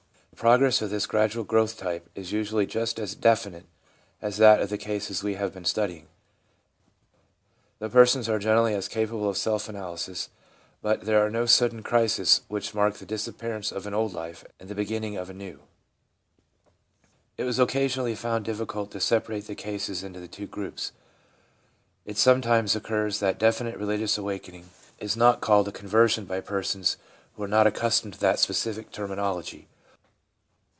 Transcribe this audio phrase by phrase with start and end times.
[0.31, 3.67] The progress of this gradual growth type is usually just as definite
[4.23, 6.07] as that of the cases we have been studying.
[7.77, 10.29] The persons are generally as capable of self analysis,
[10.81, 14.67] but there are no sudden crises which mark the disappearance of an old life and
[14.67, 15.59] the beginning of a new.
[17.35, 19.53] 183 1 84 THE PSYCHOLOGY OF RELIGION It was occasionally found difficult to separate the
[19.53, 20.91] cases into the two groups.
[22.03, 26.97] It sometimes occurs that definite religious awakening is not called a conversion by persons
[27.33, 29.67] who are not accustomed to that specific terminology.